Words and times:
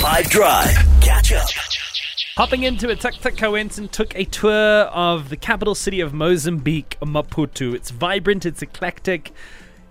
5 0.00 0.30
Drive. 0.30 0.74
Catch 1.02 1.32
up. 1.34 1.46
Hopping 2.34 2.62
into 2.62 2.88
a 2.88 2.96
tuk 2.96 3.16
tuk 3.16 3.36
Coenton 3.36 3.86
took 3.86 4.16
a 4.16 4.24
tour 4.24 4.84
of 4.84 5.28
the 5.28 5.36
capital 5.36 5.74
city 5.74 6.00
of 6.00 6.14
Mozambique, 6.14 6.96
Maputo. 7.02 7.74
It's 7.74 7.90
vibrant, 7.90 8.46
it's 8.46 8.62
eclectic. 8.62 9.30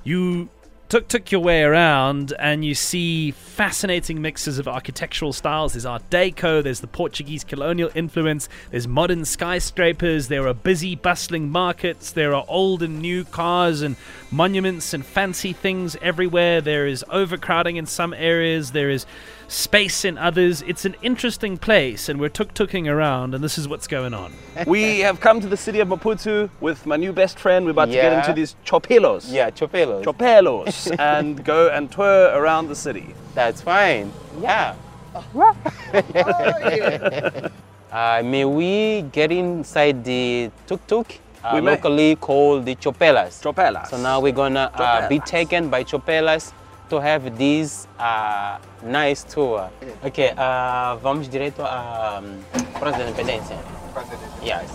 You 0.03 0.49
tuk 0.89 1.07
tuk 1.09 1.31
your 1.31 1.41
way 1.41 1.61
around 1.61 2.33
and 2.39 2.65
you 2.65 2.73
see 2.73 3.29
fascinating 3.29 4.19
mixes 4.19 4.57
of 4.57 4.67
architectural 4.67 5.31
styles. 5.31 5.73
There's 5.73 5.85
Art 5.85 6.09
Deco, 6.09 6.63
there's 6.63 6.79
the 6.79 6.87
Portuguese 6.87 7.43
colonial 7.43 7.91
influence, 7.93 8.49
there's 8.71 8.87
modern 8.87 9.25
skyscrapers, 9.25 10.27
there 10.27 10.47
are 10.47 10.55
busy, 10.55 10.95
bustling 10.95 11.51
markets, 11.51 12.13
there 12.13 12.33
are 12.33 12.45
old 12.47 12.81
and 12.81 12.99
new 12.99 13.25
cars 13.25 13.83
and 13.83 13.95
monuments 14.31 14.91
and 14.91 15.05
fancy 15.05 15.53
things 15.53 15.95
everywhere. 16.01 16.61
There 16.61 16.87
is 16.87 17.05
overcrowding 17.11 17.75
in 17.75 17.85
some 17.85 18.15
areas, 18.15 18.71
there 18.71 18.89
is 18.89 19.05
space 19.49 20.05
in 20.05 20.17
others. 20.17 20.61
It's 20.61 20.85
an 20.85 20.95
interesting 21.01 21.57
place, 21.57 22.07
and 22.07 22.19
we're 22.19 22.29
tuk 22.29 22.53
tuking 22.53 22.87
around, 22.87 23.33
and 23.33 23.43
this 23.43 23.57
is 23.57 23.67
what's 23.67 23.87
going 23.87 24.13
on. 24.13 24.33
we 24.67 24.99
have 24.99 25.19
come 25.19 25.41
to 25.41 25.47
the 25.47 25.57
city 25.57 25.79
of 25.79 25.87
Maputo 25.87 26.49
with 26.61 26.85
my 26.85 26.95
new 26.95 27.11
best 27.11 27.39
friend. 27.39 27.65
We're 27.65 27.71
about 27.71 27.85
to 27.85 27.93
get 27.93 28.13
into 28.13 28.33
these 28.33 28.55
chopelos. 28.65 29.31
Yeah, 29.31 29.49
chopelos. 29.49 30.03
Chopelos. 30.03 30.95
and 30.99 31.43
go 31.43 31.69
and 31.69 31.91
tour 31.91 32.31
around 32.39 32.67
the 32.67 32.75
city. 32.75 33.13
That's 33.33 33.61
fine. 33.61 34.13
Yeah. 34.39 34.75
uh, 37.91 38.21
may 38.23 38.45
we 38.45 39.01
get 39.11 39.31
inside 39.31 40.05
the 40.05 40.51
tuk-tuk? 40.67 41.17
Uh, 41.43 41.51
We 41.55 41.61
may. 41.61 41.71
locally 41.71 42.15
called 42.15 42.65
the 42.65 42.75
chopelas. 42.75 43.41
Chopelas. 43.41 43.87
So 43.87 43.97
now 43.97 44.19
we're 44.19 44.33
gonna 44.33 44.71
uh, 44.73 45.07
be 45.07 45.19
taken 45.19 45.69
by 45.69 45.83
chopelas 45.83 46.53
to 46.89 46.99
have 46.99 47.37
this 47.37 47.87
uh, 47.99 48.57
nice 48.83 49.23
tour. 49.23 49.69
Okay, 50.03 50.33
uh, 50.37 50.95
vamos 51.01 51.27
direto 51.27 51.61
à 51.63 52.21
um, 52.21 52.39
Praça 52.79 52.97
da 52.97 53.03
Independência. 53.05 53.57
Yes. 54.43 54.69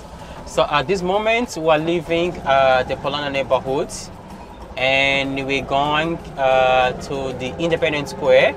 So 0.46 0.62
at 0.62 0.86
this 0.86 1.02
moment, 1.02 1.56
we 1.56 1.68
are 1.68 1.78
leaving 1.78 2.32
uh, 2.46 2.84
the 2.84 2.96
Polana 2.96 3.30
neighborhood 3.30 3.88
and 4.76 5.46
we're 5.46 5.62
going 5.64 6.18
uh, 6.36 6.92
to 6.92 7.32
the 7.38 7.54
Independence 7.58 8.10
Square, 8.10 8.54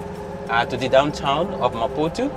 uh, 0.49 0.65
to 0.65 0.77
the 0.77 0.89
downtown 0.89 1.47
of 1.61 1.73
Maputo, 1.73 2.29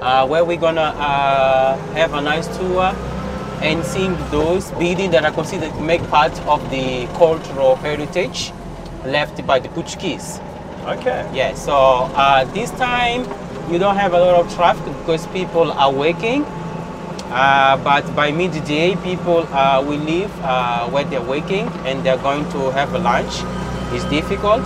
uh, 0.00 0.26
where 0.26 0.44
we're 0.44 0.60
gonna 0.60 0.94
uh, 0.96 1.76
have 1.94 2.14
a 2.14 2.20
nice 2.20 2.46
tour 2.56 2.94
and 3.62 3.84
seeing 3.84 4.16
those 4.30 4.70
buildings 4.72 5.12
that 5.12 5.24
are 5.24 5.32
considered 5.32 5.72
to 5.72 5.80
make 5.80 6.02
part 6.08 6.32
of 6.46 6.60
the 6.70 7.06
cultural 7.16 7.76
heritage 7.76 8.52
left 9.04 9.44
by 9.46 9.58
the 9.58 9.68
Portuguese. 9.70 10.40
Okay. 10.84 11.26
Yeah, 11.32 11.54
so 11.54 12.12
uh, 12.12 12.44
this 12.52 12.70
time 12.72 13.24
you 13.72 13.78
don't 13.78 13.96
have 13.96 14.12
a 14.12 14.20
lot 14.20 14.44
of 14.44 14.54
traffic 14.54 14.84
because 14.98 15.26
people 15.28 15.72
are 15.72 15.90
working. 15.90 16.44
Uh, 17.32 17.82
but 17.82 18.04
by 18.14 18.30
midday, 18.30 18.94
people 18.96 19.48
uh, 19.50 19.82
will 19.82 19.98
leave 19.98 20.30
uh, 20.42 20.86
where 20.90 21.04
they're 21.04 21.22
working 21.22 21.66
and 21.86 22.04
they're 22.04 22.18
going 22.18 22.44
to 22.50 22.70
have 22.72 22.92
a 22.92 22.98
lunch. 22.98 23.32
It's 23.94 24.04
difficult. 24.10 24.62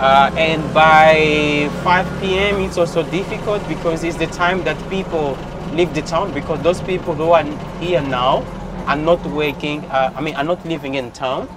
Uh, 0.00 0.34
and 0.36 0.62
by 0.74 1.70
5 1.84 2.20
p.m., 2.20 2.60
it's 2.62 2.76
also 2.76 3.04
difficult 3.04 3.66
because 3.68 4.02
it's 4.02 4.16
the 4.16 4.26
time 4.26 4.64
that 4.64 4.76
people 4.90 5.38
leave 5.72 5.94
the 5.94 6.02
town 6.02 6.34
because 6.34 6.60
those 6.62 6.80
people 6.80 7.14
who 7.14 7.30
are 7.30 7.44
here 7.78 8.02
now 8.02 8.42
are 8.88 8.96
not 8.96 9.24
working, 9.26 9.84
uh, 9.86 10.12
I 10.14 10.20
mean, 10.20 10.34
are 10.34 10.44
not 10.44 10.66
living 10.66 10.96
in 10.96 11.12
town. 11.12 11.48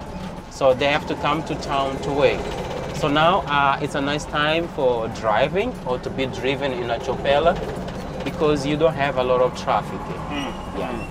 So 0.52 0.76
they 0.76 0.88
have 0.88 1.08
to 1.08 1.16
come 1.16 1.44
to 1.46 1.56
town 1.56 2.00
to 2.03 2.12
work. 2.14 2.69
So 3.00 3.08
now 3.08 3.39
uh, 3.47 3.80
it's 3.81 3.95
a 3.95 4.02
nice 4.02 4.25
time 4.25 4.67
for 4.69 5.08
driving 5.09 5.73
or 5.86 6.00
to 6.00 6.09
be 6.09 6.25
driven 6.25 6.73
in 6.73 6.89
a 6.89 7.00
chopela 7.00 7.56
because 8.25 8.66
you 8.66 8.75
don't 8.75 8.94
have 8.94 9.17
a 9.17 9.23
lot 9.23 9.39
of 9.41 9.58
traffic. 9.58 10.00
Yeah. 10.78 11.06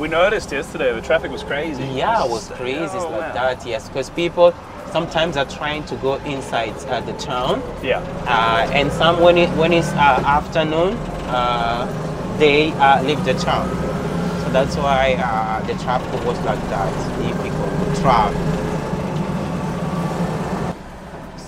We 0.00 0.08
noticed 0.08 0.50
yesterday 0.50 0.92
the 0.92 1.00
traffic 1.00 1.30
was 1.30 1.44
crazy. 1.44 1.84
Yeah, 1.84 2.24
it 2.24 2.30
was 2.30 2.48
crazy 2.48 2.82
it's 2.82 2.94
Oh, 2.94 3.10
like 3.10 3.20
man. 3.20 3.34
that. 3.34 3.64
Yes, 3.66 3.86
because 3.88 4.10
people 4.10 4.52
sometimes 4.90 5.36
are 5.36 5.44
trying 5.44 5.84
to 5.84 5.94
go 5.96 6.14
inside 6.24 6.74
uh, 6.88 7.00
the 7.02 7.12
town, 7.12 7.62
Yeah. 7.80 7.98
uh, 8.26 8.68
and 8.72 8.90
some 8.90 9.20
when 9.20 9.38
it 9.38 9.50
when 9.50 9.72
it's 9.72 9.92
uh, 9.92 10.22
afternoon, 10.26 10.94
uh, 11.30 11.86
they 12.38 12.72
uh, 12.72 13.02
leave 13.04 13.24
the 13.24 13.34
town. 13.34 13.68
So 14.42 14.50
that's 14.50 14.74
why 14.76 15.14
uh, 15.14 15.60
the 15.66 15.74
traffic 15.84 16.24
was 16.24 16.38
like 16.40 16.58
that, 16.70 16.90
difficult 17.22 17.94
to 17.94 18.00
travel. 18.02 18.49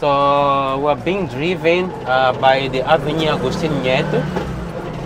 So 0.03 0.81
we're 0.83 0.97
being 0.97 1.29
driven 1.29 1.89
uh, 2.11 2.33
by 2.41 2.67
the 2.67 2.83
Avenue 2.83 3.39
Agostinho 3.39 3.85
Neto, 3.87 4.19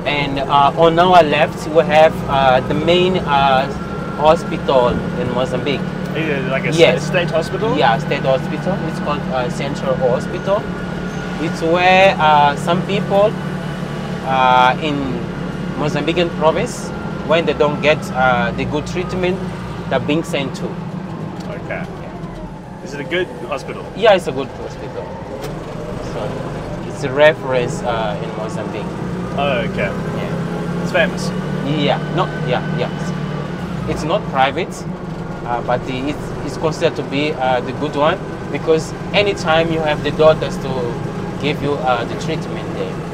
and 0.08 0.38
uh, 0.38 0.72
on 0.72 0.98
our 0.98 1.22
left 1.22 1.68
we 1.68 1.84
have 1.84 2.14
uh, 2.30 2.60
the 2.66 2.72
main 2.72 3.18
uh, 3.18 3.70
hospital 4.16 4.88
in 5.20 5.28
Mozambique. 5.34 5.84
Yeah, 6.16 6.48
Like 6.50 6.64
a 6.64 6.72
Yes. 6.72 7.06
state 7.06 7.28
hospital? 7.28 7.76
Yeah, 7.76 7.98
state 7.98 8.22
hospital. 8.24 8.72
It's 8.88 8.98
called 9.00 9.20
uh, 9.36 9.50
Central 9.50 9.96
Hospital. 9.96 10.62
It's 11.44 11.60
where 11.60 12.16
uh, 12.18 12.56
some 12.56 12.80
people 12.86 13.28
uh, 14.24 14.80
in 14.80 14.96
Mozambican 15.76 16.30
province, 16.38 16.88
when 17.28 17.44
they 17.44 17.52
don't 17.52 17.82
get 17.82 18.00
uh, 18.16 18.50
the 18.56 18.64
good 18.64 18.86
treatment, 18.86 19.36
they're 19.90 20.00
being 20.00 20.24
sent 20.24 20.56
to. 20.56 20.64
Okay. 21.52 21.84
Is 22.86 22.94
it 22.94 23.00
a 23.00 23.04
good 23.04 23.26
hospital? 23.48 23.84
Yeah, 23.96 24.14
it's 24.14 24.28
a 24.28 24.32
good 24.32 24.46
hospital. 24.46 25.02
So 26.12 26.86
it's 26.86 27.02
a 27.02 27.10
reference 27.10 27.82
uh, 27.82 28.22
in 28.22 28.30
Mozambique. 28.36 28.86
Oh, 29.36 29.66
okay. 29.66 29.90
Yeah. 29.90 30.82
It's 30.84 30.92
famous. 30.92 31.28
Yeah, 31.66 31.98
no, 32.14 32.26
yeah, 32.46 32.62
yes. 32.78 33.90
It's 33.90 34.04
not 34.04 34.22
private, 34.30 34.72
uh, 35.46 35.66
but 35.66 35.84
the, 35.88 36.10
it's, 36.10 36.46
it's 36.46 36.56
considered 36.58 36.94
to 36.94 37.02
be 37.10 37.32
uh, 37.32 37.60
the 37.62 37.72
good 37.72 37.96
one 37.96 38.20
because 38.52 38.92
anytime 39.12 39.72
you 39.72 39.80
have 39.80 40.04
the 40.04 40.12
doctors 40.12 40.56
to 40.58 40.70
give 41.42 41.60
you 41.64 41.72
uh, 41.72 42.04
the 42.04 42.14
treatment 42.20 42.72
there. 42.74 43.05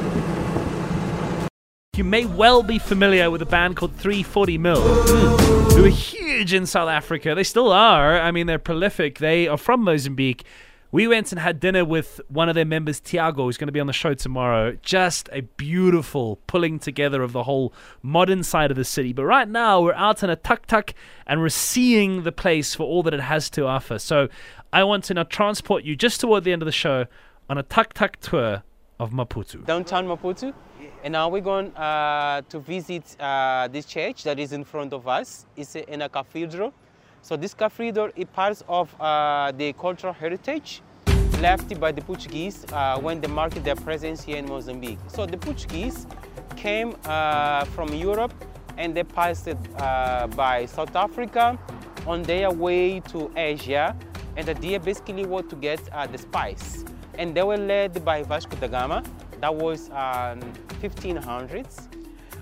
You 2.03 2.09
may 2.09 2.25
well 2.25 2.65
be 2.65 2.81
familiar 2.81 3.31
with 3.31 3.43
a 3.43 3.47
band 3.47 3.77
called 3.77 3.95
340 3.95 4.59
Mil, 4.59 4.83
hmm, 4.83 5.77
who 5.77 5.85
are 5.85 5.89
huge 5.89 6.53
in 6.53 6.67
South 6.67 6.89
Africa. 6.89 7.33
They 7.37 7.45
still 7.45 7.71
are. 7.71 8.21
I 8.21 8.33
mean, 8.33 8.49
they're 8.49 8.59
prolific. 8.59 9.21
They 9.21 9.47
are 9.47 9.57
from 9.57 9.85
Mozambique. 9.85 10.43
We 10.91 11.07
went 11.07 11.31
and 11.31 11.41
had 11.41 11.61
dinner 11.61 11.85
with 11.85 12.21
one 12.27 12.49
of 12.49 12.57
their 12.57 12.65
members, 12.65 12.99
Tiago, 12.99 13.45
who's 13.45 13.57
going 13.57 13.69
to 13.69 13.73
be 13.73 13.79
on 13.79 13.87
the 13.87 13.93
show 13.93 14.15
tomorrow. 14.15 14.77
Just 14.83 15.29
a 15.31 15.43
beautiful 15.43 16.41
pulling 16.49 16.81
together 16.81 17.23
of 17.23 17.31
the 17.31 17.45
whole 17.45 17.73
modern 18.03 18.43
side 18.43 18.73
of 18.73 18.77
the 18.77 18.85
city. 18.85 19.13
But 19.13 19.27
right 19.27 19.49
now, 19.49 19.81
we're 19.81 19.95
out 19.95 20.25
in 20.25 20.31
a 20.31 20.35
tuk 20.35 20.67
tuk 20.67 20.95
and 21.29 21.41
we're 21.41 21.51
seeing 21.51 22.25
the 22.25 22.33
place 22.33 22.75
for 22.75 22.83
all 22.83 23.05
that 23.05 23.15
it 23.15 23.21
has 23.21 23.49
to 23.51 23.67
offer. 23.67 24.01
So 24.01 24.27
I 24.73 24.83
want 24.83 25.05
to 25.05 25.15
now 25.15 25.23
transport 25.23 25.85
you 25.85 25.95
just 25.95 26.21
toward 26.21 26.43
the 26.43 26.53
end 26.53 26.63
of 26.63 26.67
the 26.67 26.73
show 26.73 27.07
on 27.49 27.59
a 27.59 27.63
tuk 27.63 27.95
tuk 27.95 28.17
tour 28.19 28.65
of 29.03 29.11
Maputo. 29.11 29.65
Downtown 29.67 30.07
Maputo. 30.07 30.55
And 31.03 31.13
now 31.13 31.29
we're 31.29 31.41
going 31.41 31.75
uh, 31.77 32.43
to 32.49 32.61
visit 32.61 33.21
uh, 33.21 33.69
this 33.69 33.85
church 33.85 34.23
that 34.23 34.39
is 34.39 34.53
in 34.53 34.65
front 34.65 34.93
of 34.93 35.09
us. 35.09 35.47
It's 35.57 35.75
in 35.75 36.03
a 36.03 36.09
cathedral. 36.09 36.73
So 37.21 37.37
this 37.37 37.55
cathedral 37.55 38.11
is 38.15 38.27
part 38.33 38.63
of 38.69 38.95
uh, 39.01 39.53
the 39.57 39.73
cultural 39.73 40.13
heritage 40.13 40.81
left 41.41 41.79
by 41.81 41.91
the 41.91 42.01
Portuguese 42.03 42.65
uh, 42.73 43.01
when 43.01 43.21
they 43.21 43.27
marked 43.27 43.63
their 43.65 43.75
presence 43.75 44.23
here 44.23 44.37
in 44.37 44.47
Mozambique. 44.47 44.99
So 45.09 45.27
the 45.27 45.37
Portuguese 45.37 46.07
came 46.57 46.95
uh, 47.05 47.65
from 47.67 47.93
Europe 47.93 48.33
and 48.79 48.97
they 48.97 49.03
passed 49.03 49.49
it 49.49 49.59
uh, 49.79 50.29
by 50.29 50.67
South 50.67 50.95
Africa 50.95 51.59
on 52.07 52.23
their 52.23 52.51
way 52.53 53.01
to 53.01 53.33
Asia. 53.37 53.97
And 54.37 54.47
the 54.47 54.53
idea 54.53 54.79
basically 54.79 55.27
was 55.27 55.45
to 55.51 55.57
get 55.57 55.81
uh, 55.93 56.07
the 56.07 56.19
spice. 56.19 56.85
And 57.19 57.35
they 57.35 57.43
were 57.43 57.57
led 57.57 58.05
by 58.05 58.23
Vasco 58.23 58.57
da 58.57 58.69
Gama. 58.69 59.03
That 59.41 59.55
was 59.55 59.91
um, 59.91 60.41
1500s. 60.81 61.89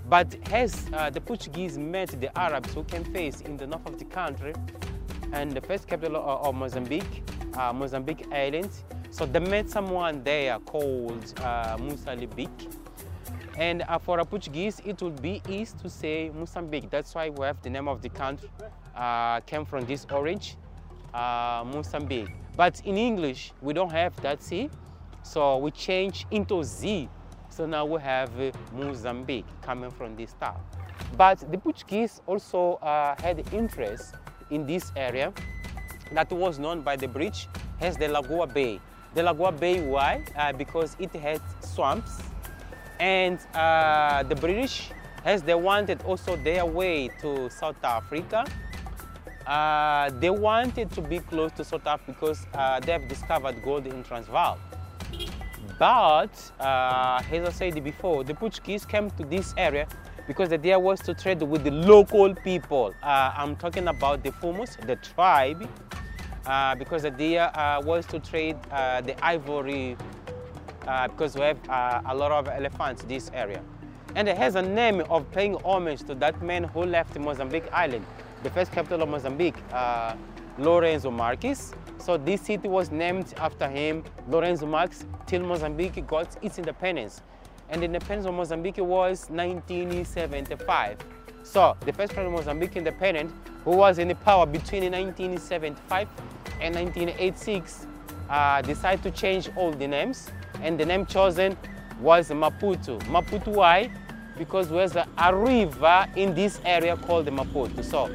But 0.08 0.36
as 0.52 0.86
uh, 0.92 1.10
the 1.10 1.20
Portuguese 1.20 1.78
met 1.78 2.08
the 2.20 2.36
Arabs 2.38 2.74
who 2.74 2.84
came 2.84 3.04
first 3.04 3.42
in 3.42 3.56
the 3.56 3.66
north 3.66 3.86
of 3.86 3.98
the 3.98 4.04
country, 4.04 4.54
and 5.32 5.52
the 5.52 5.60
first 5.60 5.86
capital 5.86 6.16
of, 6.16 6.46
of 6.46 6.54
Mozambique, 6.54 7.22
uh, 7.54 7.72
Mozambique 7.72 8.26
Island, 8.32 8.70
so 9.10 9.26
they 9.26 9.40
met 9.40 9.68
someone 9.68 10.22
there 10.22 10.58
called 10.60 11.32
uh, 11.40 11.76
Musa 11.80 12.10
Libic. 12.16 12.50
And 13.56 13.82
uh, 13.82 13.98
for 13.98 14.20
a 14.20 14.24
Portuguese, 14.24 14.80
it 14.84 15.02
would 15.02 15.20
be 15.20 15.42
easy 15.48 15.76
to 15.82 15.90
say 15.90 16.30
Mozambique. 16.34 16.90
That's 16.90 17.14
why 17.14 17.28
we 17.28 17.44
have 17.44 17.60
the 17.62 17.70
name 17.70 17.88
of 17.88 18.02
the 18.02 18.08
country 18.08 18.48
uh, 18.96 19.40
came 19.40 19.64
from 19.64 19.84
this 19.84 20.06
orange, 20.10 20.56
uh, 21.12 21.64
Mozambique. 21.66 22.30
But 22.60 22.82
in 22.84 22.98
English, 22.98 23.54
we 23.62 23.72
don't 23.72 23.90
have 23.90 24.14
that 24.20 24.42
C, 24.42 24.68
so 25.22 25.56
we 25.56 25.70
change 25.70 26.26
into 26.30 26.62
Z. 26.62 27.08
So 27.48 27.64
now 27.64 27.86
we 27.86 27.98
have 28.02 28.38
uh, 28.38 28.52
Mozambique 28.74 29.46
coming 29.62 29.90
from 29.90 30.14
this 30.14 30.34
town. 30.34 30.60
But 31.16 31.38
the 31.50 31.56
Portuguese 31.56 32.20
also 32.26 32.74
uh, 32.82 33.14
had 33.22 33.50
interest 33.54 34.14
in 34.50 34.66
this 34.66 34.92
area 34.94 35.32
that 36.12 36.30
was 36.30 36.58
known 36.58 36.82
by 36.82 36.96
the 36.96 37.08
British 37.08 37.48
as 37.80 37.96
the 37.96 38.08
Lagoa 38.08 38.52
Bay. 38.52 38.78
The 39.14 39.22
Lagoa 39.22 39.58
Bay, 39.58 39.80
why? 39.80 40.22
Uh, 40.36 40.52
because 40.52 40.98
it 40.98 41.14
had 41.14 41.40
swamps 41.60 42.20
And 42.98 43.38
uh, 43.54 44.22
the 44.24 44.36
British, 44.36 44.90
as 45.24 45.42
they 45.42 45.54
wanted 45.54 46.02
also 46.02 46.36
their 46.36 46.66
way 46.66 47.08
to 47.22 47.48
South 47.48 47.82
Africa, 47.82 48.44
uh, 49.46 50.10
they 50.20 50.30
wanted 50.30 50.90
to 50.92 51.00
be 51.00 51.18
close 51.18 51.52
to 51.52 51.64
South 51.64 51.86
Africa 51.86 52.12
because 52.12 52.46
uh, 52.54 52.80
they 52.80 52.92
have 52.92 53.08
discovered 53.08 53.62
gold 53.62 53.86
in 53.86 54.02
Transvaal. 54.04 54.58
But, 55.78 56.30
uh, 56.60 57.22
as 57.32 57.48
I 57.48 57.52
said 57.52 57.82
before, 57.82 58.22
the 58.22 58.34
Portuguese 58.34 58.84
came 58.84 59.10
to 59.12 59.24
this 59.24 59.54
area 59.56 59.86
because 60.26 60.50
the 60.50 60.56
idea 60.56 60.78
was 60.78 61.00
to 61.00 61.14
trade 61.14 61.42
with 61.42 61.64
the 61.64 61.70
local 61.70 62.34
people. 62.34 62.94
Uh, 63.02 63.32
I'm 63.36 63.56
talking 63.56 63.88
about 63.88 64.22
the 64.22 64.30
Fumos, 64.30 64.76
the 64.86 64.96
tribe, 64.96 65.68
uh, 66.46 66.74
because 66.74 67.02
the 67.02 67.08
idea 67.08 67.80
was 67.82 68.06
to 68.06 68.20
trade 68.20 68.56
the 68.62 69.16
ivory 69.22 69.96
because 71.08 71.34
we 71.34 71.42
have 71.42 71.58
a 72.06 72.14
lot 72.14 72.30
of 72.30 72.48
elephants 72.48 73.02
in 73.02 73.08
this 73.08 73.30
area. 73.32 73.62
And 74.16 74.28
it 74.28 74.36
has 74.36 74.56
a 74.56 74.62
name 74.62 75.02
of 75.08 75.30
paying 75.30 75.54
homage 75.64 76.02
to 76.04 76.14
that 76.16 76.42
man 76.42 76.64
who 76.64 76.84
left 76.84 77.16
Mozambique 77.18 77.72
Island, 77.72 78.04
the 78.42 78.50
first 78.50 78.72
capital 78.72 79.02
of 79.02 79.08
Mozambique, 79.08 79.56
uh, 79.72 80.14
Lourenço 80.58 81.12
Marques. 81.12 81.72
So 81.98 82.16
this 82.16 82.40
city 82.40 82.68
was 82.68 82.90
named 82.90 83.34
after 83.36 83.68
him, 83.68 84.04
Lourenço 84.28 84.66
Marques, 84.66 85.04
till 85.26 85.40
Mozambique 85.42 86.06
got 86.06 86.36
its 86.42 86.58
independence. 86.58 87.22
And 87.68 87.82
the 87.82 87.86
independence 87.86 88.26
of 88.26 88.34
Mozambique 88.34 88.78
was 88.78 89.28
1975. 89.30 90.98
So 91.42 91.76
the 91.80 91.92
first 91.92 92.12
president 92.12 92.26
of 92.28 92.32
Mozambique 92.32 92.76
independent, 92.76 93.32
who 93.64 93.72
was 93.72 93.98
in 93.98 94.14
power 94.16 94.46
between 94.46 94.82
1975 94.90 96.08
and 96.60 96.74
1986, 96.74 97.86
uh, 98.28 98.62
decided 98.62 99.02
to 99.02 99.10
change 99.10 99.50
all 99.56 99.70
the 99.70 99.86
names. 99.86 100.30
And 100.62 100.78
the 100.78 100.84
name 100.84 101.06
chosen 101.06 101.56
was 102.00 102.30
Maputo. 102.30 102.98
Maputo 103.02 103.48
why? 103.48 103.90
Because 104.40 104.68
there's 104.70 104.96
a, 104.96 105.06
a 105.18 105.36
river 105.36 106.06
in 106.16 106.34
this 106.34 106.60
area 106.64 106.96
called 106.96 107.26
the 107.26 107.30
Maputo. 107.30 107.84
So 107.84 108.08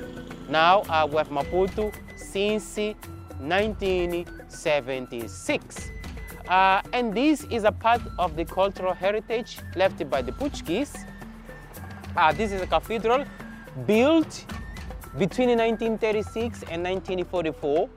now 0.49 0.81
uh, 0.89 1.07
we 1.07 1.17
have 1.17 1.29
Maputo 1.29 1.93
since 2.15 2.77
1976. 3.39 5.91
Uh, 6.49 6.81
and 6.93 7.13
this 7.13 7.43
is 7.51 7.63
a 7.63 7.71
part 7.71 8.01
of 8.17 8.35
the 8.35 8.43
cultural 8.43 8.93
heritage 8.93 9.59
left 9.75 10.09
by 10.09 10.23
the 10.23 10.31
Portuguese. 10.31 10.95
Uh, 12.17 12.33
this 12.33 12.51
is 12.51 12.59
a 12.59 12.65
cathedral 12.65 13.23
built 13.85 14.45
between 15.19 15.49
1936 15.49 16.63
and 16.71 16.83
1944 16.83 17.87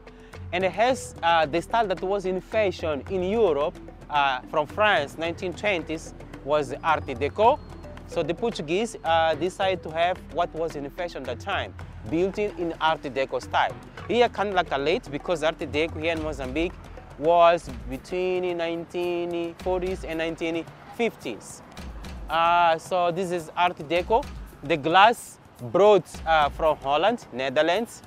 and 0.53 0.65
it 0.65 0.73
has 0.73 1.15
uh, 1.23 1.47
the 1.47 1.63
style 1.63 1.87
that 1.87 2.03
was 2.03 2.27
in 2.27 2.43
fashion 2.43 3.03
in 3.09 3.23
Europe 3.23 3.79
uh, 4.11 4.41
from 4.51 4.67
France 4.67 5.15
1920s 5.15 6.13
was 6.45 6.75
Art 6.85 7.07
Deco. 7.07 7.59
So 8.09 8.23
the 8.23 8.35
Portuguese 8.35 8.97
uh, 9.05 9.35
decided 9.35 9.83
to 9.83 9.91
have 9.91 10.17
what 10.33 10.53
was 10.55 10.77
in 10.77 10.89
fashion 10.91 11.29
at 11.29 11.39
the 11.39 11.45
time, 11.45 11.75
built 12.09 12.39
in, 12.39 12.75
Art 12.81 13.03
Deco 13.03 13.41
style. 13.41 13.75
Here 14.09 14.29
kind 14.31 14.49
of 14.49 14.55
like 14.55 14.73
a 14.73 14.79
late 14.79 15.11
because 15.11 15.43
Art 15.43 15.59
Deco 15.59 16.01
here 16.01 16.13
in 16.13 16.23
Mozambique 16.23 16.73
was 17.19 17.69
between 17.91 18.45
1940s 18.45 20.05
and 20.09 20.21
1950s. 20.21 21.61
Uh, 22.31 22.79
so 22.79 23.11
this 23.11 23.31
is 23.31 23.51
Art 23.55 23.77
Deco. 23.77 24.25
The 24.63 24.79
glass 24.79 25.39
brought 25.71 26.07
uh, 26.27 26.49
from 26.49 26.79
Holland, 26.79 27.27
Netherlands, 27.33 28.03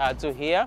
uh, 0.00 0.14
to 0.14 0.32
here. 0.32 0.66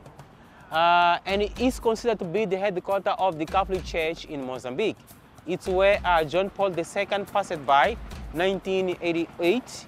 Uh, 0.71 1.19
and 1.25 1.41
it 1.41 1.59
is 1.59 1.79
considered 1.79 2.19
to 2.19 2.25
be 2.25 2.45
the 2.45 2.57
headquarters 2.57 3.15
of 3.19 3.37
the 3.37 3.45
Catholic 3.45 3.83
Church 3.83 4.25
in 4.25 4.45
Mozambique. 4.45 4.97
It's 5.45 5.67
where 5.67 5.99
uh, 6.05 6.23
John 6.23 6.49
Paul 6.49 6.73
II 6.77 7.05
passed 7.31 7.65
by 7.65 7.97
1988 8.33 9.87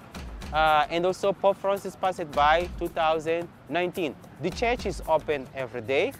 uh, 0.52 0.86
and 0.90 1.06
also 1.06 1.32
Pope 1.32 1.56
Francis 1.56 1.96
passed 1.96 2.30
by 2.32 2.68
2019. 2.78 4.14
The 4.42 4.50
church 4.50 4.86
is 4.86 5.02
open 5.08 5.46
every 5.54 5.80
day 5.82 6.12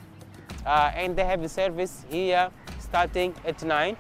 uh, 0.67 0.93
and 0.95 1.17
they 1.17 1.25
have 1.25 1.43
the 1.43 1.49
service 1.49 2.05
here 2.09 2.51
starting 2.79 3.35
at 3.45 3.63
9 3.63 3.97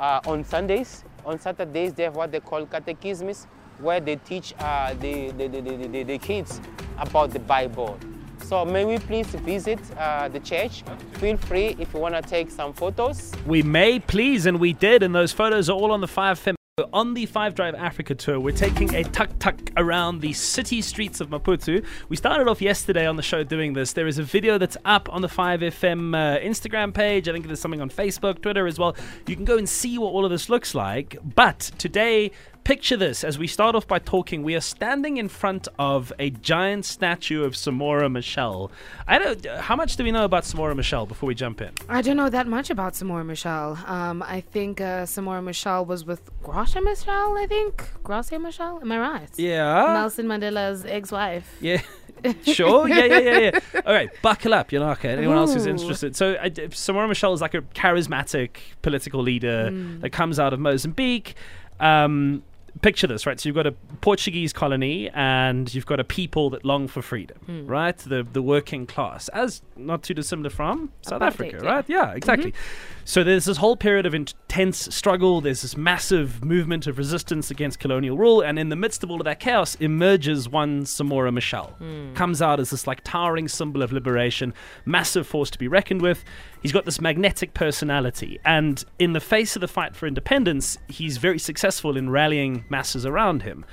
uh, 0.00 0.20
on 0.26 0.44
Sundays. 0.44 1.04
On 1.24 1.38
Saturdays 1.38 1.94
they 1.94 2.04
have 2.04 2.16
what 2.16 2.32
they 2.32 2.40
call 2.40 2.64
catechisms 2.66 3.46
where 3.80 4.00
they 4.00 4.16
teach 4.16 4.54
uh, 4.58 4.94
the, 4.94 5.30
the, 5.32 5.48
the, 5.48 6.02
the, 6.02 6.18
kids 6.18 6.60
about 6.98 7.30
the 7.30 7.38
Bible. 7.38 7.98
So 8.42 8.64
may 8.64 8.84
we 8.84 8.98
please 8.98 9.26
visit 9.26 9.78
uh, 9.96 10.28
the 10.28 10.40
church? 10.40 10.82
Feel 11.14 11.36
free 11.36 11.76
if 11.78 11.92
you 11.92 12.00
want 12.00 12.14
to 12.14 12.22
take 12.22 12.50
some 12.50 12.72
photos. 12.72 13.32
We 13.46 13.62
may 13.62 14.00
please, 14.00 14.46
and 14.46 14.58
we 14.58 14.72
did, 14.72 15.02
and 15.02 15.14
those 15.14 15.32
photos 15.32 15.68
are 15.68 15.74
all 15.74 15.92
on 15.92 16.00
the 16.00 16.06
5FM. 16.06 16.57
On 16.92 17.14
the 17.14 17.26
Five 17.26 17.54
Drive 17.54 17.74
Africa 17.74 18.14
tour, 18.14 18.38
we're 18.38 18.54
taking 18.54 18.94
a 18.94 19.02
tuk 19.02 19.30
tuk 19.38 19.56
around 19.76 20.20
the 20.20 20.32
city 20.32 20.80
streets 20.80 21.20
of 21.20 21.28
Maputo. 21.28 21.84
We 22.08 22.16
started 22.16 22.48
off 22.48 22.62
yesterday 22.62 23.06
on 23.06 23.16
the 23.16 23.22
show 23.22 23.42
doing 23.42 23.72
this. 23.72 23.92
There 23.92 24.06
is 24.06 24.18
a 24.18 24.22
video 24.22 24.58
that's 24.58 24.76
up 24.84 25.12
on 25.12 25.22
the 25.22 25.28
5FM 25.28 26.14
uh, 26.14 26.38
Instagram 26.40 26.94
page. 26.94 27.28
I 27.28 27.32
think 27.32 27.46
there's 27.46 27.60
something 27.60 27.80
on 27.80 27.90
Facebook, 27.90 28.42
Twitter 28.42 28.66
as 28.66 28.78
well. 28.78 28.96
You 29.26 29.34
can 29.34 29.44
go 29.44 29.58
and 29.58 29.68
see 29.68 29.98
what 29.98 30.08
all 30.08 30.24
of 30.24 30.30
this 30.30 30.48
looks 30.48 30.74
like. 30.74 31.16
But 31.34 31.58
today, 31.78 32.30
Picture 32.68 32.98
this 32.98 33.24
as 33.24 33.38
we 33.38 33.46
start 33.46 33.74
off 33.74 33.86
by 33.86 33.98
talking. 33.98 34.42
We 34.42 34.54
are 34.54 34.60
standing 34.60 35.16
in 35.16 35.30
front 35.30 35.68
of 35.78 36.12
a 36.18 36.28
giant 36.28 36.84
statue 36.84 37.42
of 37.42 37.54
Samora 37.54 38.12
Machel. 38.12 38.70
I 39.06 39.18
don't. 39.18 39.46
How 39.46 39.74
much 39.74 39.96
do 39.96 40.04
we 40.04 40.12
know 40.12 40.26
about 40.26 40.42
Samora 40.42 40.74
Machel 40.74 41.08
before 41.08 41.28
we 41.28 41.34
jump 41.34 41.62
in? 41.62 41.70
I 41.88 42.02
don't 42.02 42.18
know 42.18 42.28
that 42.28 42.46
much 42.46 42.68
about 42.68 42.92
Samora 42.92 43.24
Machel. 43.24 43.88
Um, 43.88 44.22
I 44.22 44.42
think 44.42 44.82
uh, 44.82 45.04
Samora 45.04 45.42
Machel 45.42 45.86
was 45.86 46.04
with 46.04 46.30
Gracia 46.42 46.80
Machel, 46.80 47.42
I 47.42 47.46
think. 47.46 47.88
Gracia 48.04 48.38
Machel? 48.38 48.82
Am 48.82 48.92
I 48.92 48.98
right? 48.98 49.30
Yeah. 49.38 49.94
Nelson 49.94 50.26
Mandela's 50.26 50.84
ex 50.84 51.10
wife. 51.10 51.56
Yeah. 51.62 51.80
sure. 52.42 52.86
Yeah, 52.86 53.06
yeah, 53.06 53.18
yeah, 53.18 53.38
yeah. 53.38 53.80
All 53.86 53.94
right, 53.94 54.10
buckle 54.20 54.52
up, 54.52 54.72
you 54.72 54.78
know. 54.78 54.90
Okay, 54.90 55.08
anyone 55.08 55.38
else 55.38 55.54
who's 55.54 55.64
interested? 55.64 56.14
So, 56.14 56.36
I, 56.38 56.50
Samora 56.50 57.08
Machel 57.08 57.32
is 57.32 57.40
like 57.40 57.54
a 57.54 57.62
charismatic 57.62 58.58
political 58.82 59.22
leader 59.22 59.70
that 60.00 60.10
comes 60.10 60.38
out 60.38 60.52
of 60.52 60.60
Mozambique. 60.60 61.34
Um, 61.80 62.42
picture 62.82 63.06
this, 63.06 63.26
right? 63.26 63.38
So 63.38 63.48
you've 63.48 63.56
got 63.56 63.66
a 63.66 63.72
Portuguese 64.00 64.52
colony, 64.52 65.10
and 65.10 65.72
you've 65.72 65.86
got 65.86 66.00
a 66.00 66.04
people 66.04 66.50
that 66.50 66.64
long 66.64 66.88
for 66.88 67.02
freedom, 67.02 67.38
hmm. 67.46 67.66
right? 67.66 67.96
The 67.96 68.26
the 68.30 68.42
working 68.42 68.86
class, 68.86 69.28
as 69.28 69.62
not 69.76 70.02
too 70.02 70.14
dissimilar 70.14 70.50
from 70.50 70.92
South 71.02 71.22
Africa, 71.22 71.60
yeah. 71.62 71.68
right? 71.68 71.84
Yeah, 71.88 72.12
exactly. 72.12 72.52
Mm-hmm. 72.52 73.04
So 73.04 73.24
there's 73.24 73.46
this 73.46 73.56
whole 73.56 73.76
period 73.76 74.04
of 74.04 74.14
intense 74.14 74.94
struggle. 74.94 75.40
There's 75.40 75.62
this 75.62 75.78
massive 75.78 76.44
movement 76.44 76.86
of 76.86 76.98
resistance 76.98 77.50
against 77.50 77.78
colonial 77.78 78.18
rule, 78.18 78.42
and 78.42 78.58
in 78.58 78.68
the 78.68 78.76
midst 78.76 79.02
of 79.02 79.10
all 79.10 79.20
of 79.20 79.24
that 79.24 79.40
chaos, 79.40 79.76
emerges 79.76 80.48
one 80.48 80.84
Samora 80.84 81.32
Machel. 81.32 81.72
Hmm. 81.78 82.12
Comes 82.14 82.42
out 82.42 82.60
as 82.60 82.70
this 82.70 82.86
like 82.86 83.02
towering 83.04 83.48
symbol 83.48 83.82
of 83.82 83.92
liberation, 83.92 84.52
massive 84.84 85.26
force 85.26 85.50
to 85.50 85.58
be 85.58 85.68
reckoned 85.68 86.02
with. 86.02 86.24
He's 86.62 86.72
got 86.72 86.84
this 86.84 87.00
magnetic 87.00 87.54
personality, 87.54 88.38
and 88.44 88.84
in 88.98 89.12
the 89.12 89.20
face 89.20 89.56
of 89.56 89.60
the 89.60 89.68
fight 89.68 89.94
for 89.94 90.06
independence, 90.06 90.78
he's 90.88 91.16
very 91.16 91.38
successful 91.38 91.96
in 91.96 92.10
rallying 92.10 92.64
masses 92.68 93.06
around 93.06 93.42
him. 93.42 93.64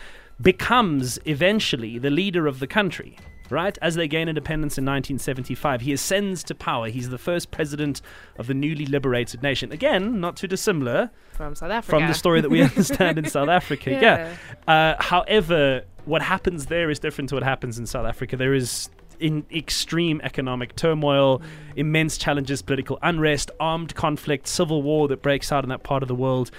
Becomes 0.42 1.18
eventually 1.26 1.98
the 1.98 2.10
leader 2.10 2.48
of 2.48 2.60
the 2.60 2.68
country 2.68 3.18
right? 3.50 3.78
As 3.82 3.96
they 3.96 4.08
gain 4.08 4.28
independence 4.28 4.78
in 4.78 4.86
1975, 4.86 5.82
he 5.82 5.94
ascends 5.94 6.44
to 6.46 6.56
power. 6.56 6.90
He's 6.90 7.10
the 7.10 7.18
first 7.18 7.52
president 7.52 8.02
of 8.38 8.48
the 8.48 8.54
newly 8.54 8.86
liberated 8.86 9.44
nation. 9.44 9.72
Again, 9.72 10.20
not 10.20 10.36
too 10.36 10.48
dissimilar 10.48 11.12
From 11.32 11.56
South 11.56 11.72
Africa. 11.72 12.00
from 12.00 12.08
the 12.08 12.14
story 12.14 12.42
that 12.42 12.50
we 12.50 12.62
understand 12.64 13.18
in 13.18 13.26
South 13.26 13.50
Africa. 13.50 13.92
Yeah. 13.92 14.36
Uh, 14.68 15.02
however, 15.02 15.84
what 16.06 16.22
happens 16.22 16.68
there 16.68 16.90
is 16.90 17.00
different 17.00 17.30
to 17.30 17.36
what 17.36 17.44
happens 17.44 17.78
in 17.80 17.86
South 17.86 18.06
Africa. 18.06 18.38
There 18.38 18.54
is 18.54 18.90
in 19.20 19.46
extreme 19.54 20.22
economic 20.24 20.76
turmoil, 20.76 21.42
immense 21.76 22.18
challenges, 22.18 22.62
political 22.62 23.00
unrest, 23.02 23.52
armed 23.60 23.96
conflict, 23.96 24.48
civil 24.48 24.82
war 24.82 25.08
that 25.08 25.22
breaks 25.22 25.52
out 25.52 25.64
in 25.64 25.70
that 25.70 25.84
part 25.84 26.04
of 26.04 26.08
the 26.08 26.16
world. 26.16 26.52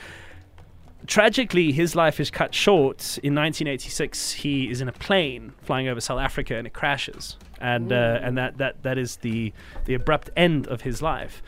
Tragically, 1.06 1.72
his 1.72 1.94
life 1.94 2.18
is 2.18 2.30
cut 2.30 2.54
short. 2.54 3.18
In 3.22 3.34
1986, 3.34 4.32
he 4.32 4.70
is 4.70 4.80
in 4.80 4.88
a 4.88 4.92
plane 4.92 5.52
flying 5.62 5.88
over 5.88 6.00
South 6.00 6.18
Africa 6.18 6.56
and 6.56 6.66
it 6.66 6.72
crashes, 6.72 7.36
and 7.60 7.92
uh, 7.92 8.18
and 8.22 8.36
that, 8.38 8.58
that 8.58 8.82
that 8.82 8.98
is 8.98 9.16
the 9.16 9.52
the 9.84 9.94
abrupt 9.94 10.30
end 10.36 10.66
of 10.66 10.80
his 10.80 11.02
life. 11.02 11.42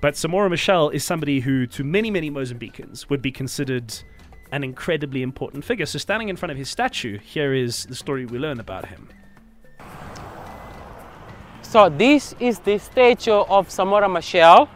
But 0.00 0.14
Samora 0.14 0.50
Machel 0.50 0.92
is 0.92 1.04
somebody 1.04 1.40
who, 1.40 1.66
to 1.68 1.84
many 1.84 2.10
many 2.10 2.30
Mozambicans, 2.30 3.10
would 3.10 3.20
be 3.20 3.30
considered 3.30 3.94
an 4.52 4.62
incredibly 4.62 5.22
important 5.22 5.64
figure. 5.64 5.86
So, 5.86 5.98
standing 5.98 6.28
in 6.28 6.36
front 6.36 6.52
of 6.52 6.58
his 6.58 6.68
statue, 6.68 7.18
here 7.18 7.54
is 7.54 7.86
the 7.86 7.94
story 7.94 8.26
we 8.26 8.38
learn 8.38 8.60
about 8.60 8.86
him. 8.86 9.08
So 11.72 11.88
this 11.88 12.36
is 12.38 12.58
the 12.58 12.76
statue 12.76 13.32
of 13.32 13.70
Samora 13.70 14.06
Machel, 14.06 14.68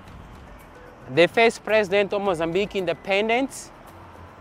the 1.15 1.29
first 1.29 1.62
president 1.62 2.15
of 2.15 2.23
Mozambique 2.23 2.75
independence, 2.75 3.71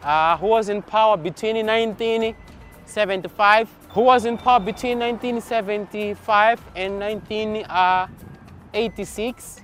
uh, 0.01 0.37
who 0.37 0.47
was 0.47 0.69
in 0.69 0.81
power 0.81 1.17
between 1.17 1.57
1975, 1.65 3.69
who 3.89 4.01
was 4.03 4.23
in 4.23 4.37
power 4.37 4.61
between 4.61 4.99
1975 4.99 6.61
and 6.77 6.97
1986. 6.97 9.61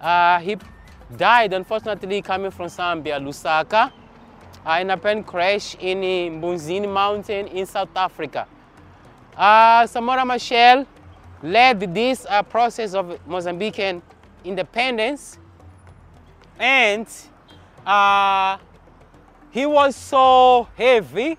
Uh, 0.00 0.38
he 0.38 0.56
died, 1.16 1.52
unfortunately, 1.52 2.22
coming 2.22 2.52
from 2.52 2.68
Zambia, 2.68 3.18
Lusaka. 3.20 3.90
uh, 4.64 4.78
in 4.80 4.90
a 4.90 4.96
plane 4.96 5.24
crash 5.24 5.74
in 5.80 5.98
Mbuzini 6.40 6.88
Mountain 6.88 7.48
in 7.48 7.66
South 7.66 7.96
Africa. 7.96 8.46
Uh, 9.36 9.82
Samora 9.88 10.24
Machel 10.24 10.86
led 11.42 11.94
this 11.94 12.26
uh, 12.28 12.42
process 12.42 12.94
of 12.94 13.18
Mozambican 13.26 14.02
independence. 14.44 15.38
And 16.58 17.06
uh, 17.84 18.58
he 19.50 19.66
was 19.66 19.96
so 19.96 20.68
heavy 20.76 21.36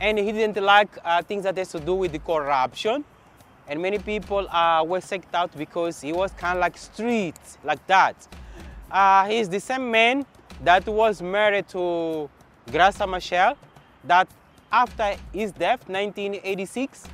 and 0.00 0.18
he 0.18 0.32
didn't 0.32 0.62
like 0.62 0.96
uh, 1.04 1.22
things 1.22 1.44
that 1.44 1.56
has 1.56 1.70
to 1.72 1.80
do 1.80 1.94
with 1.94 2.12
the 2.12 2.18
corruption. 2.18 3.04
And 3.68 3.80
many 3.80 3.98
people 3.98 4.48
uh, 4.48 4.84
were 4.84 5.00
sacked 5.00 5.34
out 5.34 5.56
because 5.56 6.00
he 6.00 6.12
was 6.12 6.32
kind 6.32 6.58
of 6.58 6.60
like 6.60 6.76
street 6.76 7.38
like 7.62 7.86
that. 7.86 8.26
Uh, 8.90 9.26
he's 9.26 9.48
the 9.48 9.60
same 9.60 9.90
man 9.90 10.26
that 10.64 10.86
was 10.86 11.22
married 11.22 11.68
to 11.68 12.28
Graça 12.68 13.06
Machel 13.06 13.56
that 14.04 14.28
after 14.70 15.14
his 15.32 15.52
death 15.52 15.88
1986 15.88 17.04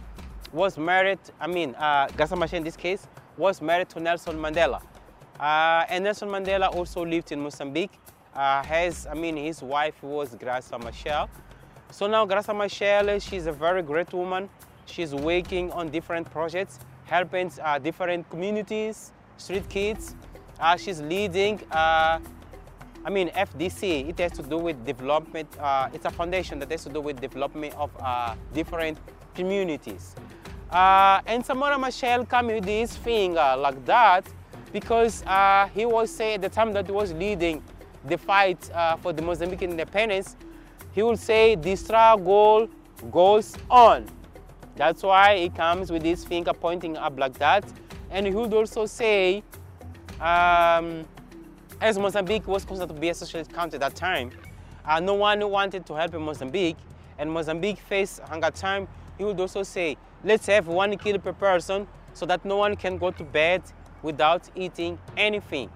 was 0.52 0.78
married 0.78 1.21
I 1.40 1.47
mean 1.47 1.75
uh, 1.75 2.09
Graça 2.09 2.37
Machel 2.37 2.55
in 2.55 2.64
this 2.64 2.76
case 2.76 3.07
was 3.37 3.62
married 3.62 3.88
to 3.90 4.00
Nelson 4.00 4.37
Mandela 4.37 4.83
uh, 5.38 5.85
and 5.88 6.05
Nelson 6.05 6.28
Mandela 6.28 6.75
also 6.75 7.05
lived 7.05 7.33
in 7.33 7.40
Mozambique 7.40 7.99
uh, 8.38 8.62
has, 8.62 9.07
I 9.07 9.14
mean, 9.14 9.37
his 9.37 9.62
wife 9.62 10.00
was 10.02 10.35
Graça 10.37 10.78
Machel. 10.81 11.28
So 11.90 12.07
now 12.07 12.25
Graça 12.25 12.55
Machel, 12.55 13.21
she's 13.21 13.47
a 13.47 13.52
very 13.52 13.83
great 13.83 14.12
woman. 14.12 14.49
She's 14.87 15.14
working 15.14 15.73
on 15.73 15.88
different 15.90 16.31
projects, 16.31 16.78
helping 17.05 17.50
uh, 17.62 17.78
different 17.78 18.31
communities, 18.31 19.12
street 19.37 19.69
kids. 19.69 20.14
Uh, 20.61 20.76
she's 20.76 21.00
leading, 21.00 21.61
uh, 21.73 22.21
I 23.05 23.11
mean, 23.11 23.28
FDC. 23.31 24.09
It 24.09 24.19
has 24.19 24.33
to 24.33 24.43
do 24.43 24.57
with 24.57 24.85
development. 24.87 25.49
Uh, 25.59 25.88
it's 25.93 26.05
a 26.05 26.11
foundation 26.11 26.59
that 26.61 26.71
has 26.71 26.85
to 26.85 26.90
do 26.90 27.00
with 27.00 27.21
development 27.21 27.75
of 27.75 27.90
uh, 28.00 28.35
different 28.55 28.99
communities. 29.35 30.14
And 30.71 31.45
Samora 31.45 31.77
Machel 31.77 32.29
came 32.29 32.47
with 32.47 32.65
his 32.65 32.97
finger 32.97 33.55
like 33.59 33.85
that 33.87 34.27
because 34.73 35.23
he 35.75 35.87
was 35.87 36.11
saying 36.11 36.35
at 36.37 36.43
the 36.43 36.49
time 36.49 36.73
that 36.73 36.87
he 36.87 36.93
was 36.93 37.13
leading 37.13 37.63
the 38.05 38.19
fight 38.19 38.71
uh, 38.73 38.97
for 38.97 39.13
the 39.13 39.23
Mozambican 39.23 39.71
independence, 39.71 40.37
he 40.93 41.03
would 41.03 41.19
say 41.19 41.55
the 41.55 41.77
struggle 41.77 42.69
goes 43.11 43.57
on. 43.71 44.07
That's 44.77 45.03
why 45.03 45.39
he 45.39 45.49
comes 45.49 45.91
with 45.91 46.03
his 46.03 46.25
finger 46.25 46.53
pointing 46.53 46.97
up 46.97 47.19
like 47.19 47.37
that. 47.39 47.65
And 48.11 48.27
he 48.27 48.33
would 48.33 48.53
also 48.55 48.87
say, 48.87 49.43
um, 50.21 51.05
as 51.81 51.99
Mozambique 51.99 52.47
was 52.47 52.65
considered 52.65 52.95
to 52.95 53.01
be 53.01 53.09
a 53.09 53.15
socialist 53.15 53.53
country 53.53 53.77
at 53.77 53.81
that 53.81 53.95
time, 53.95 54.31
uh, 54.85 55.01
no 55.01 55.15
one 55.15 55.49
wanted 55.51 55.85
to 55.87 55.95
help 55.95 56.15
Mozambique, 56.15 56.77
and 57.19 57.31
Mozambique 57.31 57.79
faced 57.79 58.21
hunger 58.21 58.51
time, 58.51 58.89
he 59.19 59.25
would 59.25 59.39
also 59.39 59.63
say, 59.63 59.97
let's 60.25 60.47
have 60.47 60.67
one 60.67 60.97
kill 60.97 61.19
per 61.19 61.33
person 61.33 61.87
so 62.13 62.27
that 62.27 62.45
no 62.45 62.57
one 62.57 62.77
can 62.77 62.99
go 62.99 63.11
to 63.11 63.25
bed 63.25 63.63
without 64.03 64.49
eating 64.55 64.99
anything. 65.17 65.71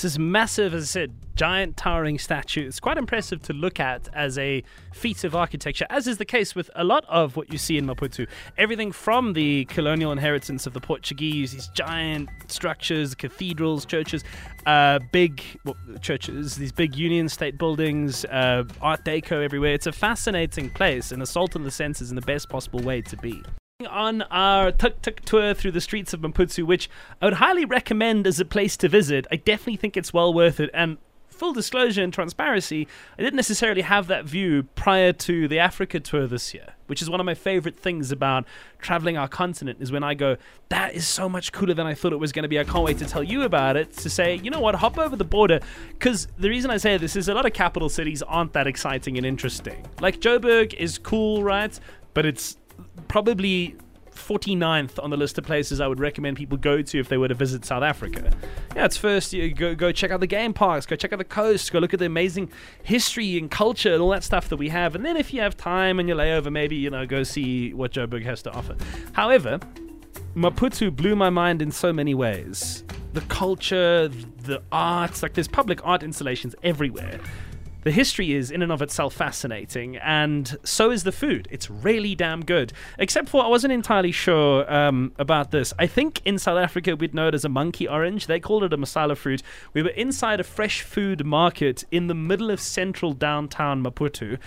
It's 0.00 0.14
this 0.14 0.18
massive, 0.18 0.72
as 0.72 0.84
I 0.84 0.86
said, 0.86 1.12
giant 1.36 1.76
towering 1.76 2.18
statue. 2.18 2.66
It's 2.66 2.80
quite 2.80 2.96
impressive 2.96 3.42
to 3.42 3.52
look 3.52 3.78
at 3.78 4.08
as 4.14 4.38
a 4.38 4.62
feat 4.94 5.24
of 5.24 5.36
architecture, 5.36 5.84
as 5.90 6.06
is 6.06 6.16
the 6.16 6.24
case 6.24 6.54
with 6.54 6.70
a 6.74 6.84
lot 6.84 7.04
of 7.06 7.36
what 7.36 7.52
you 7.52 7.58
see 7.58 7.76
in 7.76 7.86
Maputo. 7.86 8.26
Everything 8.56 8.92
from 8.92 9.34
the 9.34 9.66
colonial 9.66 10.10
inheritance 10.10 10.66
of 10.66 10.72
the 10.72 10.80
Portuguese, 10.80 11.52
these 11.52 11.68
giant 11.74 12.30
structures, 12.46 13.14
cathedrals, 13.14 13.84
churches, 13.84 14.24
uh, 14.64 15.00
big 15.12 15.42
well, 15.66 15.76
churches, 16.00 16.56
these 16.56 16.72
big 16.72 16.96
Union 16.96 17.28
State 17.28 17.58
buildings, 17.58 18.24
uh, 18.24 18.64
Art 18.80 19.04
Deco 19.04 19.44
everywhere. 19.44 19.74
It's 19.74 19.86
a 19.86 19.92
fascinating 19.92 20.70
place, 20.70 21.12
and 21.12 21.22
Assault 21.22 21.56
on 21.56 21.62
the 21.62 21.70
Senses 21.70 22.08
in 22.08 22.16
the 22.16 22.22
best 22.22 22.48
possible 22.48 22.80
way 22.80 23.02
to 23.02 23.18
be 23.18 23.42
on 23.86 24.22
our 24.22 24.72
tuk 24.72 25.02
tuk 25.02 25.20
tour 25.20 25.54
through 25.54 25.72
the 25.72 25.80
streets 25.80 26.12
of 26.12 26.20
Maputo, 26.20 26.64
which 26.64 26.90
I 27.20 27.26
would 27.26 27.34
highly 27.34 27.64
recommend 27.64 28.26
as 28.26 28.40
a 28.40 28.44
place 28.44 28.76
to 28.78 28.88
visit. 28.88 29.26
I 29.30 29.36
definitely 29.36 29.76
think 29.76 29.96
it's 29.96 30.12
well 30.12 30.32
worth 30.32 30.60
it. 30.60 30.70
And 30.72 30.98
full 31.40 31.52
disclosure 31.54 32.02
and 32.02 32.12
transparency, 32.12 32.86
I 33.18 33.22
didn't 33.22 33.36
necessarily 33.36 33.80
have 33.80 34.08
that 34.08 34.26
view 34.26 34.64
prior 34.74 35.14
to 35.14 35.48
the 35.48 35.58
Africa 35.58 35.98
tour 35.98 36.26
this 36.26 36.52
year, 36.52 36.74
which 36.86 37.00
is 37.00 37.08
one 37.08 37.18
of 37.18 37.24
my 37.24 37.32
favorite 37.32 37.76
things 37.78 38.12
about 38.12 38.44
traveling 38.78 39.16
our 39.16 39.26
continent 39.26 39.78
is 39.80 39.90
when 39.90 40.04
I 40.04 40.12
go, 40.12 40.36
that 40.68 40.92
is 40.92 41.08
so 41.08 41.30
much 41.30 41.50
cooler 41.50 41.72
than 41.72 41.86
I 41.86 41.94
thought 41.94 42.12
it 42.12 42.18
was 42.18 42.32
going 42.32 42.42
to 42.42 42.48
be. 42.48 42.58
I 42.58 42.64
can't 42.64 42.84
wait 42.84 42.98
to 42.98 43.06
tell 43.06 43.22
you 43.22 43.44
about 43.44 43.78
it. 43.78 43.94
To 43.94 44.10
say, 44.10 44.34
you 44.34 44.50
know 44.50 44.60
what, 44.60 44.74
hop 44.74 44.98
over 44.98 45.16
the 45.16 45.24
border. 45.24 45.60
Because 45.88 46.28
the 46.38 46.50
reason 46.50 46.70
I 46.70 46.76
say 46.76 46.98
this 46.98 47.16
is 47.16 47.28
a 47.30 47.32
lot 47.32 47.46
of 47.46 47.54
capital 47.54 47.88
cities 47.88 48.20
aren't 48.20 48.52
that 48.52 48.66
exciting 48.66 49.16
and 49.16 49.24
interesting. 49.24 49.86
Like 49.98 50.20
Joburg 50.20 50.74
is 50.74 50.98
cool, 50.98 51.42
right? 51.42 51.78
But 52.12 52.26
it's 52.26 52.58
probably 53.08 53.76
49th 54.14 55.02
on 55.02 55.10
the 55.10 55.16
list 55.16 55.38
of 55.38 55.44
places 55.44 55.80
I 55.80 55.86
would 55.86 56.00
recommend 56.00 56.36
people 56.36 56.58
go 56.58 56.82
to 56.82 56.98
if 56.98 57.08
they 57.08 57.16
were 57.16 57.28
to 57.28 57.34
visit 57.34 57.64
South 57.64 57.82
Africa. 57.82 58.32
Yeah, 58.76 58.84
it's 58.84 58.96
first 58.96 59.32
you 59.32 59.52
go 59.52 59.74
go 59.74 59.92
check 59.92 60.10
out 60.10 60.20
the 60.20 60.26
game 60.26 60.52
parks, 60.52 60.86
go 60.86 60.96
check 60.96 61.12
out 61.12 61.18
the 61.18 61.24
coast, 61.24 61.72
go 61.72 61.78
look 61.78 61.94
at 61.94 62.00
the 62.00 62.06
amazing 62.06 62.50
history 62.82 63.38
and 63.38 63.50
culture 63.50 63.92
and 63.92 64.02
all 64.02 64.10
that 64.10 64.24
stuff 64.24 64.48
that 64.48 64.56
we 64.56 64.68
have. 64.68 64.94
And 64.94 65.04
then 65.04 65.16
if 65.16 65.32
you 65.32 65.40
have 65.40 65.56
time 65.56 65.98
and 65.98 66.08
you 66.08 66.14
lay 66.14 66.34
over, 66.34 66.50
maybe 66.50 66.76
you 66.76 66.90
know 66.90 67.06
go 67.06 67.22
see 67.22 67.72
what 67.74 67.92
Joburg 67.92 68.24
has 68.24 68.42
to 68.42 68.52
offer. 68.52 68.76
However, 69.12 69.58
Maputo 70.34 70.94
blew 70.94 71.16
my 71.16 71.30
mind 71.30 71.62
in 71.62 71.70
so 71.70 71.92
many 71.92 72.14
ways. 72.14 72.84
The 73.12 73.22
culture, 73.22 74.08
the 74.08 74.62
arts, 74.70 75.22
like 75.22 75.34
there's 75.34 75.48
public 75.48 75.84
art 75.84 76.02
installations 76.02 76.54
everywhere. 76.62 77.18
The 77.82 77.90
history 77.90 78.32
is, 78.32 78.50
in 78.50 78.60
and 78.62 78.70
of 78.70 78.82
itself, 78.82 79.14
fascinating, 79.14 79.96
and 79.96 80.58
so 80.64 80.90
is 80.90 81.04
the 81.04 81.12
food. 81.12 81.48
It's 81.50 81.70
really 81.70 82.14
damn 82.14 82.44
good. 82.44 82.72
Except 82.98 83.28
for 83.28 83.42
I 83.42 83.48
wasn't 83.48 83.72
entirely 83.72 84.12
sure 84.12 84.70
um, 84.72 85.12
about 85.18 85.50
this. 85.50 85.72
I 85.78 85.86
think 85.86 86.20
in 86.26 86.38
South 86.38 86.58
Africa 86.58 86.94
we'd 86.94 87.14
know 87.14 87.28
it 87.28 87.34
as 87.34 87.44
a 87.44 87.48
monkey 87.48 87.88
orange. 87.88 88.26
They 88.26 88.38
called 88.38 88.64
it 88.64 88.72
a 88.72 88.76
masala 88.76 89.16
fruit. 89.16 89.42
We 89.72 89.82
were 89.82 89.90
inside 89.90 90.40
a 90.40 90.44
fresh 90.44 90.82
food 90.82 91.24
market 91.24 91.84
in 91.90 92.06
the 92.06 92.14
middle 92.14 92.50
of 92.50 92.60
central 92.60 93.12
downtown 93.14 93.82
Maputo, 93.82 94.38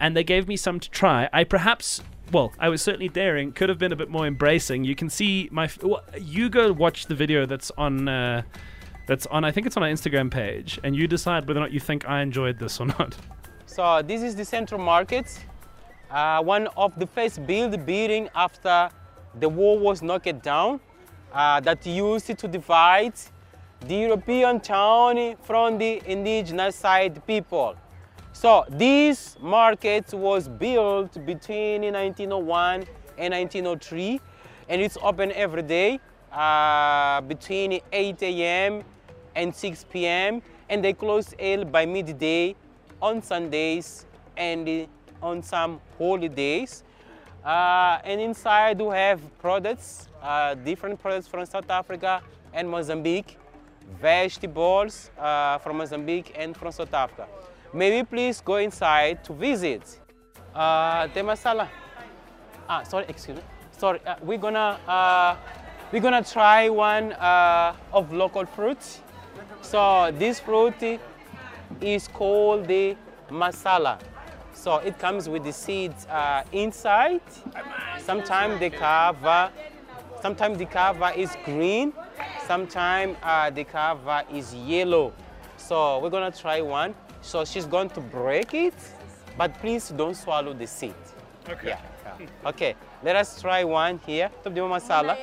and 0.00 0.16
they 0.16 0.24
gave 0.24 0.48
me 0.48 0.56
some 0.56 0.80
to 0.80 0.90
try. 0.90 1.28
I 1.32 1.44
perhaps 1.44 2.02
well, 2.32 2.52
I 2.58 2.68
was 2.68 2.82
certainly 2.82 3.08
daring. 3.08 3.52
Could 3.52 3.68
have 3.68 3.78
been 3.78 3.92
a 3.92 3.96
bit 3.96 4.08
more 4.08 4.26
embracing. 4.26 4.84
You 4.84 4.94
can 4.94 5.10
see 5.10 5.48
my. 5.52 5.68
Well, 5.82 6.02
you 6.18 6.48
go 6.48 6.72
watch 6.72 7.06
the 7.06 7.14
video 7.14 7.46
that's 7.46 7.70
on. 7.76 8.08
Uh, 8.08 8.42
that's 9.10 9.26
on. 9.26 9.42
I 9.42 9.50
think 9.50 9.66
it's 9.66 9.76
on 9.76 9.82
our 9.82 9.88
Instagram 9.88 10.30
page, 10.30 10.78
and 10.84 10.94
you 10.94 11.08
decide 11.08 11.48
whether 11.48 11.58
or 11.58 11.64
not 11.64 11.72
you 11.72 11.80
think 11.80 12.08
I 12.08 12.22
enjoyed 12.22 12.60
this 12.60 12.80
or 12.80 12.86
not. 12.86 13.16
So 13.66 14.02
this 14.02 14.22
is 14.22 14.34
the 14.34 14.44
central 14.44 14.80
market, 14.80 15.26
uh, 16.10 16.42
one 16.42 16.66
of 16.76 16.98
the 16.98 17.06
first 17.06 17.46
build 17.46 17.86
building 17.86 18.28
after 18.34 18.90
the 19.38 19.48
wall 19.48 19.78
was 19.78 20.02
knocked 20.02 20.42
down, 20.42 20.80
uh, 21.32 21.60
that 21.60 21.86
used 21.86 22.36
to 22.36 22.48
divide 22.48 23.14
the 23.86 23.94
European 23.94 24.58
town 24.58 25.36
from 25.42 25.78
the 25.78 26.02
indigenous 26.04 26.74
side 26.74 27.24
people. 27.28 27.76
So 28.32 28.64
this 28.68 29.36
market 29.40 30.12
was 30.12 30.48
built 30.48 31.12
between 31.24 31.82
1901 31.82 32.84
and 33.18 33.34
1903, 33.34 34.20
and 34.68 34.82
it's 34.82 34.98
open 35.00 35.30
every 35.32 35.62
day 35.62 36.00
uh, 36.32 37.20
between 37.22 37.80
8 37.92 38.22
a.m 38.22 38.84
and 39.34 39.54
6 39.54 39.84
p.m. 39.90 40.42
and 40.68 40.84
they 40.84 40.92
close 40.92 41.34
early 41.40 41.64
by 41.64 41.86
midday 41.86 42.54
on 43.00 43.22
Sundays 43.22 44.06
and 44.36 44.88
on 45.22 45.42
some 45.42 45.80
holidays. 45.98 46.84
Uh, 47.44 47.98
and 48.04 48.20
inside 48.20 48.78
we 48.80 48.94
have 48.94 49.20
products, 49.38 50.08
uh, 50.22 50.54
different 50.54 51.00
products 51.00 51.26
from 51.26 51.46
South 51.46 51.70
Africa 51.70 52.22
and 52.52 52.68
Mozambique, 52.68 53.38
vegetables 54.00 55.10
uh, 55.18 55.58
from 55.58 55.78
Mozambique 55.78 56.32
and 56.36 56.56
from 56.56 56.72
South 56.72 56.92
Africa. 56.92 57.26
May 57.72 57.98
we 57.98 58.04
please 58.04 58.40
go 58.40 58.56
inside 58.56 59.24
to 59.24 59.32
visit 59.32 59.82
uh, 60.54 61.06
the 61.08 61.20
masala. 61.20 61.68
Ah, 62.68 62.82
sorry, 62.82 63.06
excuse 63.08 63.36
me. 63.36 63.42
Sorry, 63.78 64.00
uh, 64.06 64.16
we're 64.22 64.38
gonna 64.38 64.78
uh, 64.86 65.36
we're 65.92 66.02
gonna 66.02 66.22
try 66.22 66.68
one 66.68 67.12
uh, 67.12 67.74
of 67.92 68.12
local 68.12 68.44
fruits. 68.44 69.00
So 69.62 70.10
this 70.12 70.40
fruit 70.40 71.00
is 71.80 72.08
called 72.08 72.66
the 72.66 72.96
masala. 73.30 73.98
So 74.52 74.76
it 74.76 74.98
comes 74.98 75.28
with 75.28 75.44
the 75.44 75.52
seeds 75.52 76.06
uh, 76.06 76.44
inside. 76.52 77.22
Sometimes 77.98 78.60
the 78.60 78.70
cover, 78.70 79.50
sometimes 80.20 80.58
the 80.58 80.66
cover 80.66 81.12
is 81.16 81.36
green. 81.44 81.92
Sometimes 82.46 83.16
uh, 83.22 83.50
the 83.50 83.64
cover 83.64 84.24
is 84.32 84.54
yellow. 84.54 85.12
So 85.56 85.98
we're 86.00 86.10
gonna 86.10 86.32
try 86.32 86.60
one. 86.60 86.94
So 87.22 87.44
she's 87.44 87.66
going 87.66 87.90
to 87.90 88.00
break 88.00 88.54
it, 88.54 88.74
but 89.36 89.54
please 89.60 89.90
don't 89.90 90.14
swallow 90.14 90.52
the 90.52 90.66
seed. 90.66 90.94
Okay. 91.48 91.68
Yeah. 91.68 91.80
yeah. 92.18 92.48
Okay. 92.48 92.74
Let 93.02 93.16
us 93.16 93.40
try 93.40 93.64
one 93.64 94.00
here. 94.04 94.30
Top 94.42 94.54
the 94.54 94.60
masala. 94.60 95.16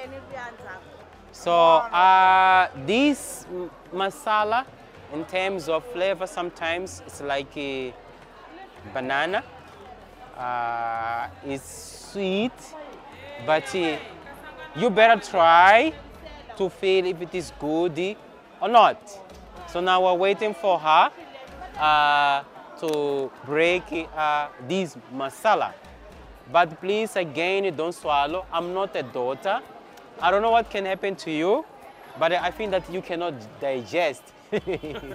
So 1.38 1.54
uh, 1.54 2.68
this 2.88 3.46
masala, 3.94 4.66
in 5.14 5.24
terms 5.24 5.70
of 5.70 5.86
flavor, 5.94 6.26
sometimes 6.26 7.04
it's 7.06 7.22
like 7.22 7.56
a 7.56 7.94
banana. 8.92 9.44
Uh, 10.36 11.28
it's 11.46 12.10
sweet, 12.12 12.58
but 13.46 13.64
uh, 13.76 13.98
you 14.76 14.90
better 14.90 15.22
try 15.22 15.94
to 16.58 16.70
feel 16.70 17.06
if 17.06 17.22
it 17.22 17.36
is 17.36 17.54
good 17.60 18.18
or 18.60 18.68
not. 18.68 18.98
So 19.68 19.80
now 19.80 20.06
we're 20.06 20.16
waiting 20.16 20.56
for 20.56 20.80
her 20.80 21.12
uh, 21.78 22.44
to 22.80 23.32
break 23.46 24.10
uh, 24.18 24.48
this 24.68 24.98
masala. 25.14 25.74
But 26.52 26.82
please, 26.82 27.16
again, 27.16 27.76
don't 27.76 27.94
swallow. 27.94 28.48
I'm 28.52 28.74
not 28.74 28.96
a 28.96 29.04
daughter. 29.04 29.62
I 30.22 30.32
don't 30.32 30.42
know 30.42 30.52
what 30.52 30.70
can 30.70 30.86
happen 30.86 31.16
to 31.18 31.32
you, 31.32 31.66
but 32.20 32.32
I 32.32 32.52
think 32.52 32.72
that 32.72 32.92
you 32.92 33.02
cannot 33.02 33.34
digest. 33.60 34.24
you 34.66 35.14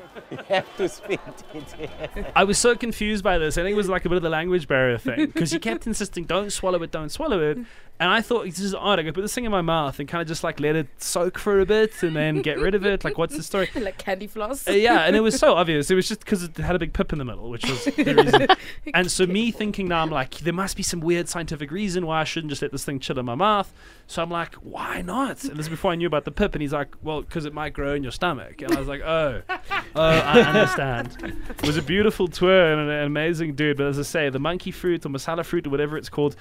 have 0.49 0.77
to 0.77 0.89
spit 0.89 1.19
it. 1.55 2.27
I 2.37 2.45
was 2.45 2.59
so 2.59 2.77
confused 2.77 3.25
by 3.25 3.39
this. 3.39 3.57
I 3.57 3.63
think 3.63 3.73
it 3.73 3.77
was 3.77 3.89
like 3.89 4.05
a 4.05 4.09
bit 4.11 4.17
of 4.17 4.23
the 4.23 4.29
language 4.29 4.69
barrier 4.69 4.99
thing 4.99 5.27
because 5.27 5.55
you 5.55 5.59
kept 5.59 5.87
insisting, 5.87 6.25
"Don't 6.25 6.53
swallow 6.53 6.83
it, 6.83 6.91
don't 6.91 7.09
swallow 7.09 7.41
it," 7.41 7.59
and 8.01 8.11
I 8.11 8.21
thought 8.21 8.47
this 8.47 8.59
is 8.59 8.75
odd. 8.75 8.99
I 8.99 9.05
could 9.05 9.15
put 9.15 9.21
this 9.21 9.33
thing 9.33 9.45
in 9.45 9.53
my 9.53 9.61
mouth 9.61 10.01
and 10.01 10.09
kind 10.09 10.21
of 10.21 10.27
just 10.27 10.43
like 10.43 10.59
let 10.59 10.75
it 10.75 10.89
soak 10.99 11.39
for 11.39 11.61
a 11.61 11.67
bit 11.67 12.03
and 12.03 12.17
then 12.17 12.43
get 12.43 12.59
rid 12.59 12.75
of 12.75 12.85
it. 12.85 13.05
Like, 13.05 13.17
what's 13.17 13.37
the 13.37 13.45
story? 13.45 13.71
like 13.77 13.97
candy 13.97 14.27
floss. 14.27 14.67
Uh, 14.67 14.73
yeah, 14.73 15.03
and 15.03 15.15
it 15.15 15.21
was 15.21 15.39
so 15.39 15.55
obvious. 15.55 15.89
It 15.89 15.95
was 15.95 16.09
just 16.09 16.21
because 16.21 16.43
it 16.43 16.57
had 16.57 16.75
a 16.75 16.81
big 16.81 16.95
pip 16.95 17.13
in 17.13 17.21
the 17.21 17.25
middle, 17.25 17.49
which 17.49 17.65
was 17.65 17.85
the 17.85 18.15
reason. 18.15 18.49
And 18.93 19.09
so 19.09 19.25
me 19.27 19.53
thinking 19.53 19.87
now, 19.87 20.03
I'm 20.03 20.11
like, 20.11 20.39
there 20.39 20.53
must 20.53 20.77
be 20.77 20.83
some 20.83 20.99
weird 20.99 21.29
scientific 21.29 21.71
reason 21.71 22.05
why 22.05 22.21
I 22.21 22.25
shouldn't 22.25 22.51
just 22.51 22.61
let 22.61 22.73
this 22.73 22.85
thing 22.85 22.99
chill 22.99 23.21
in 23.21 23.25
my 23.25 23.37
mouth. 23.37 23.73
So 24.09 24.21
I'm 24.21 24.31
like, 24.31 24.57
why 24.57 25.03
not? 25.03 25.45
And 25.45 25.57
this 25.57 25.67
is 25.67 25.71
before 25.71 25.93
I 25.93 25.95
knew 25.95 26.09
about 26.09 26.25
the 26.25 26.33
pip, 26.33 26.57
and 26.57 26.63
he's 26.63 26.73
like, 26.73 26.97
well, 27.03 27.21
because 27.21 27.45
it 27.45 27.55
might 27.55 27.73
grow 27.73 27.95
in 27.95 28.03
your 28.03 28.11
stomach. 28.11 28.63
And 28.63 28.75
I 28.75 28.81
was 28.81 28.89
like, 28.89 29.03
oh, 29.03 29.43
oh, 29.49 30.03
I 30.03 30.41
understand. 30.41 31.17
It 31.51 31.67
was 31.67 31.77
a 31.77 31.83
beautiful 31.83 32.27
tour 32.27 32.73
and 32.73 32.81
an, 32.81 32.89
an 32.89 33.05
amazing 33.05 33.55
dude, 33.55 33.77
but 33.77 33.87
as 33.87 33.99
I 34.01 34.03
say, 34.03 34.29
the 34.29 34.41
monkey 34.41 34.73
fruit 34.73 35.07
or 35.07 35.09
masala 35.09 35.45
fruit 35.45 35.69
or 35.69 35.71
whatever 35.71 35.97
it's 35.97 36.09
called, 36.09 36.35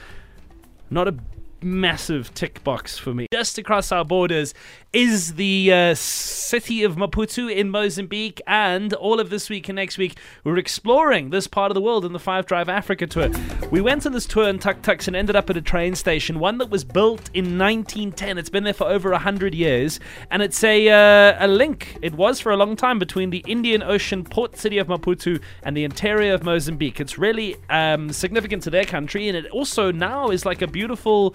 not 0.90 1.08
a 1.08 1.16
massive 1.64 2.34
tick 2.34 2.64
box 2.64 2.98
for 2.98 3.14
me. 3.14 3.28
Just 3.32 3.58
across 3.58 3.92
our 3.92 4.06
borders 4.06 4.54
is 4.94 5.36
the 5.36 5.72
uh, 5.72 5.94
city 5.96 6.84
of 6.84 6.96
Maputo 6.96 7.54
in 7.54 7.70
Mozambique, 7.70 8.42
and 8.46 8.94
all 8.94 9.20
of 9.20 9.30
this 9.30 9.50
week 9.50 9.70
and 9.70 9.78
next 9.78 9.98
week 9.98 10.18
we're 10.44 10.58
exploring 10.58 11.30
this 11.30 11.48
part 11.48 11.72
of 11.72 11.76
the 11.76 11.82
world 11.82 12.04
in 12.04 12.12
the 12.12 12.20
Five 12.20 12.46
Drive 12.46 12.68
Africa 12.68 13.08
tour. 13.08 13.30
We 13.72 13.80
went 13.80 14.06
on 14.06 14.12
this 14.12 14.26
tour 14.26 14.50
in 14.50 14.60
tuk 14.60 14.82
tuks 14.82 15.08
and 15.08 15.16
ended 15.16 15.36
up 15.36 15.50
at 15.50 15.58
a 15.58 15.62
train 15.62 15.96
station, 15.96 16.40
one 16.40 16.58
that 16.58 16.70
was 16.70 16.84
built 16.84 17.30
in 17.34 17.58
1910. 17.58 18.38
It's 18.38 18.50
been 18.50 18.64
there 18.66 18.74
for 18.74 18.88
over 18.88 19.12
100 19.12 19.56
years, 19.56 20.00
and 20.30 20.42
it's 20.42 20.64
a, 20.64 20.90
uh, 20.90 21.46
a 21.46 21.48
link, 21.48 21.98
it 22.02 22.14
was 22.14 22.40
for 22.40 22.52
a 22.52 22.58
long 22.58 22.76
time, 22.76 23.00
between 23.00 23.30
the 23.30 23.44
Indian 23.48 23.82
Ocean 23.82 24.24
port 24.24 24.58
city 24.58 24.78
of 24.78 24.88
Maputo 24.88 25.42
and 25.64 25.78
the 25.78 25.84
interior 25.84 26.34
of 26.34 26.44
Mozambique. 26.44 27.00
It's 27.00 27.18
really 27.18 27.56
um, 27.70 28.12
significant 28.12 28.64
to 28.64 28.70
their 28.70 28.86
country, 28.86 29.28
and 29.30 29.38
it 29.38 29.50
also 29.52 29.92
now 29.92 30.30
is 30.30 30.46
like 30.46 30.62
a 30.62 30.68
beautiful 30.68 31.34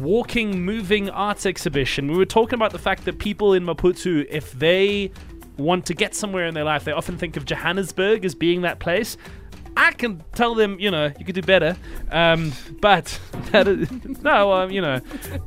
walking, 0.00 0.64
moving 0.64 1.10
arts 1.10 1.46
exhibition. 1.46 2.08
We 2.08 2.16
were 2.16 2.26
talking 2.26 2.54
about 2.54 2.72
the 2.72 2.78
fact 2.78 3.04
that 3.04 3.18
people 3.18 3.52
in 3.54 3.64
Maputo, 3.64 4.26
if 4.28 4.52
they 4.52 5.10
want 5.56 5.86
to 5.86 5.94
get 5.94 6.14
somewhere 6.14 6.46
in 6.46 6.54
their 6.54 6.64
life, 6.64 6.84
they 6.84 6.92
often 6.92 7.18
think 7.18 7.36
of 7.36 7.44
Johannesburg 7.44 8.24
as 8.24 8.34
being 8.34 8.62
that 8.62 8.78
place. 8.78 9.16
I 9.76 9.92
can 9.92 10.22
tell 10.34 10.54
them, 10.54 10.78
you 10.80 10.90
know, 10.90 11.12
you 11.18 11.24
could 11.24 11.34
do 11.34 11.42
better. 11.42 11.76
Um, 12.10 12.52
but 12.80 13.18
no, 14.22 14.52
um, 14.52 14.70
you 14.70 14.80
know, 14.80 15.00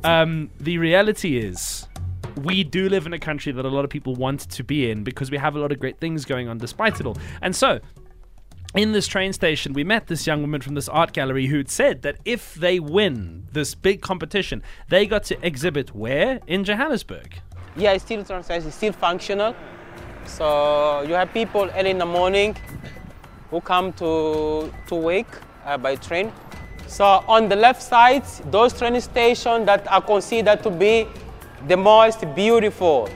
um, 0.04 0.50
the 0.58 0.78
reality 0.78 1.38
is 1.38 1.86
we 2.42 2.64
do 2.64 2.88
live 2.88 3.06
in 3.06 3.12
a 3.12 3.18
country 3.18 3.52
that 3.52 3.64
a 3.64 3.68
lot 3.68 3.84
of 3.84 3.90
people 3.90 4.14
want 4.14 4.40
to 4.50 4.64
be 4.64 4.90
in 4.90 5.04
because 5.04 5.30
we 5.30 5.36
have 5.36 5.54
a 5.54 5.58
lot 5.58 5.70
of 5.70 5.78
great 5.78 5.98
things 5.98 6.24
going 6.24 6.48
on 6.48 6.58
despite 6.58 6.98
it 6.98 7.06
all. 7.06 7.16
And 7.42 7.54
so, 7.54 7.80
in 8.74 8.92
this 8.92 9.06
train 9.06 9.32
station, 9.32 9.72
we 9.74 9.84
met 9.84 10.06
this 10.06 10.26
young 10.26 10.40
woman 10.40 10.60
from 10.60 10.74
this 10.74 10.88
art 10.88 11.12
gallery 11.12 11.46
who'd 11.46 11.70
said 11.70 12.02
that 12.02 12.16
if 12.24 12.54
they 12.54 12.80
win 12.80 13.46
this 13.52 13.74
big 13.74 14.00
competition, 14.00 14.62
they 14.88 15.06
got 15.06 15.24
to 15.24 15.46
exhibit 15.46 15.94
where? 15.94 16.40
In 16.46 16.64
Johannesburg. 16.64 17.40
Yeah, 17.76 17.92
it's 17.92 18.04
still 18.04 18.24
transparent, 18.24 18.66
it's 18.66 18.76
still 18.76 18.92
functional. 18.92 19.54
So 20.24 21.02
you 21.02 21.14
have 21.14 21.32
people 21.32 21.68
early 21.74 21.90
in 21.90 21.98
the 21.98 22.06
morning 22.06 22.56
who 23.50 23.60
come 23.60 23.92
to, 23.94 24.72
to 24.86 24.94
work 24.94 25.42
uh, 25.66 25.76
by 25.76 25.96
train. 25.96 26.32
So 26.86 27.04
on 27.04 27.48
the 27.48 27.56
left 27.56 27.82
side, 27.82 28.24
those 28.50 28.72
train 28.72 28.98
stations 29.00 29.66
that 29.66 29.86
are 29.90 30.00
considered 30.00 30.62
to 30.62 30.70
be 30.70 31.06
the 31.68 31.76
most 31.76 32.24
beautiful 32.34 33.08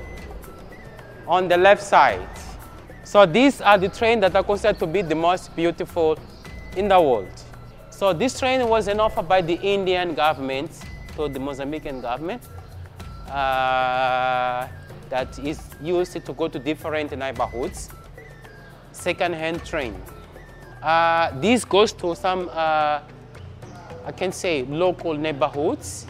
on 1.26 1.48
the 1.48 1.56
left 1.56 1.82
side. 1.82 2.28
So 3.06 3.24
these 3.24 3.60
are 3.60 3.78
the 3.78 3.88
trains 3.88 4.20
that 4.22 4.34
are 4.34 4.42
considered 4.42 4.80
to 4.80 4.86
be 4.86 5.00
the 5.00 5.14
most 5.14 5.54
beautiful 5.54 6.18
in 6.76 6.88
the 6.88 7.00
world. 7.00 7.30
So 7.90 8.12
this 8.12 8.36
train 8.36 8.68
was 8.68 8.88
an 8.88 8.98
offer 8.98 9.22
by 9.22 9.42
the 9.42 9.54
Indian 9.62 10.12
government 10.12 10.72
to 11.14 11.28
the 11.28 11.38
Mozambican 11.38 12.02
government 12.02 12.42
uh, 13.28 14.66
that 15.08 15.38
is 15.38 15.60
used 15.80 16.14
to 16.26 16.32
go 16.32 16.48
to 16.48 16.58
different 16.58 17.16
neighborhoods. 17.16 17.90
Second-hand 18.90 19.64
train. 19.64 19.94
Uh, 20.82 21.30
this 21.40 21.64
goes 21.64 21.92
to 21.92 22.16
some, 22.16 22.48
uh, 22.52 23.00
I 24.04 24.12
can 24.16 24.32
say, 24.32 24.64
local 24.64 25.14
neighborhoods, 25.14 26.08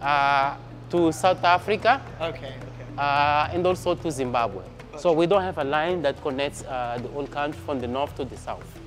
uh, 0.00 0.56
to 0.88 1.12
South 1.12 1.44
Africa, 1.44 2.00
Okay, 2.22 2.46
okay. 2.46 2.54
uh, 2.96 3.48
and 3.52 3.66
also 3.66 3.94
to 3.94 4.10
Zimbabwe. 4.10 4.64
So 4.96 5.12
we 5.12 5.26
don't 5.26 5.42
have 5.42 5.58
a 5.58 5.64
line 5.64 6.02
that 6.02 6.20
connects 6.22 6.62
uh, 6.64 6.98
the 7.02 7.08
whole 7.08 7.26
country 7.26 7.60
from 7.64 7.80
the 7.80 7.88
north 7.88 8.14
to 8.16 8.24
the 8.24 8.36
south. 8.36 8.78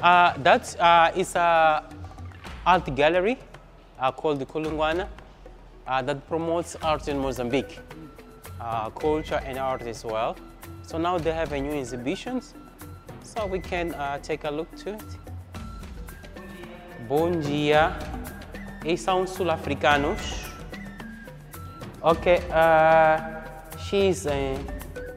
Uh, 0.00 0.32
that 0.38 0.76
uh, 0.80 1.10
is 1.16 1.34
art 1.36 2.94
gallery 2.94 3.38
uh, 3.98 4.12
called 4.12 4.38
the 4.38 4.46
Kulungwana 4.46 5.08
uh, 5.86 6.02
that 6.02 6.26
promotes 6.28 6.76
art 6.76 7.08
in 7.08 7.18
Mozambique, 7.18 7.78
uh, 8.60 8.90
culture 8.90 9.40
and 9.44 9.58
art 9.58 9.82
as 9.82 10.04
well. 10.04 10.36
So 10.82 10.98
now 10.98 11.18
they 11.18 11.32
have 11.32 11.52
a 11.52 11.60
new 11.60 11.72
exhibitions, 11.72 12.54
so 13.22 13.46
we 13.46 13.60
can 13.60 13.94
take 14.22 14.44
a 14.44 14.50
look 14.50 14.74
to 14.76 14.94
it. 14.94 15.04
Bom 17.08 17.38
dia, 17.40 17.96
eles 18.84 19.00
são 19.00 19.26
sul-africanos. 19.26 20.50
Okay, 22.02 22.40
she's 23.78 24.26
uh, 24.26 24.58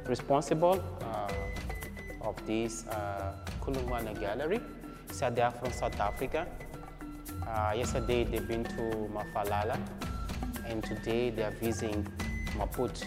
responsible 0.08 0.84
uh, 1.02 2.28
of 2.28 2.36
this 2.46 2.86
uh, 2.88 3.34
Kulungwana 3.62 4.18
gallery. 4.20 4.60
So 5.12 5.30
they 5.30 5.42
are 5.42 5.52
from 5.52 5.72
South 5.72 6.00
Africa. 6.00 6.48
Uh, 7.48 7.74
yesterday 7.76 8.24
they've 8.24 8.48
been 8.48 8.64
to 8.64 9.10
Mafalala, 9.14 9.80
and 10.66 10.84
today 10.84 11.30
they 11.30 11.44
are 11.44 11.52
visiting 11.52 12.06
Maputo. 12.58 13.06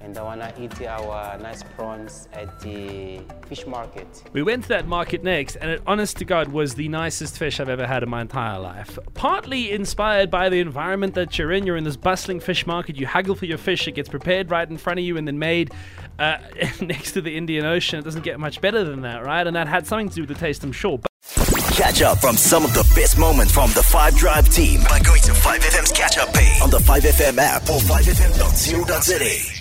And 0.00 0.14
they 0.14 0.20
wanna 0.20 0.52
eat 0.58 0.80
our 0.82 1.36
nice 1.38 1.62
prawns 1.62 2.28
at 2.32 2.58
the 2.60 3.20
fish 3.46 3.66
market. 3.66 4.06
We 4.32 4.42
went 4.42 4.62
to 4.62 4.68
that 4.70 4.86
market 4.86 5.22
next, 5.22 5.56
and 5.56 5.70
it, 5.70 5.82
honest 5.86 6.16
to 6.18 6.24
God, 6.24 6.48
was 6.48 6.74
the 6.74 6.88
nicest 6.88 7.38
fish 7.38 7.60
I've 7.60 7.68
ever 7.68 7.86
had 7.86 8.02
in 8.02 8.08
my 8.08 8.22
entire 8.22 8.58
life. 8.58 8.98
Partly 9.14 9.70
inspired 9.70 10.30
by 10.30 10.48
the 10.48 10.60
environment 10.60 11.14
that 11.14 11.38
you're 11.38 11.52
in. 11.52 11.66
You're 11.66 11.76
in 11.76 11.84
this 11.84 11.96
bustling 11.96 12.40
fish 12.40 12.66
market. 12.66 12.96
You 12.96 13.06
haggle 13.06 13.34
for 13.34 13.46
your 13.46 13.58
fish. 13.58 13.86
It 13.86 13.92
gets 13.92 14.08
prepared 14.08 14.50
right 14.50 14.68
in 14.68 14.78
front 14.78 14.98
of 14.98 15.04
you 15.04 15.16
and 15.16 15.26
then 15.28 15.38
made 15.38 15.72
uh, 16.18 16.38
next 16.80 17.12
to 17.12 17.20
the 17.20 17.36
Indian 17.36 17.66
Ocean. 17.66 17.98
It 17.98 18.04
doesn't 18.04 18.24
get 18.24 18.40
much 18.40 18.60
better 18.60 18.84
than 18.84 19.02
that, 19.02 19.24
right? 19.24 19.46
And 19.46 19.54
that 19.56 19.68
had 19.68 19.86
something 19.86 20.08
to 20.08 20.14
do 20.14 20.22
with 20.22 20.28
the 20.28 20.34
taste, 20.34 20.64
I'm 20.64 20.72
sure. 20.72 20.98
But 20.98 21.10
Catch 21.80 22.02
up 22.02 22.18
from 22.18 22.36
some 22.36 22.64
of 22.64 22.74
the 22.74 22.82
best 22.94 23.18
moments 23.18 23.52
from 23.52 23.70
the 23.70 23.82
5 23.82 24.16
Drive 24.16 24.48
team 24.50 24.82
by 24.88 24.98
going 25.00 25.22
to 25.22 25.32
5FM's 25.32 25.92
catch 25.92 26.18
up 26.18 26.32
page 26.34 26.60
on 26.60 26.68
the 26.70 26.78
5FM 26.78 27.38
app 27.38 27.62
or 27.62 27.78
5FM.co.za. 27.78 29.59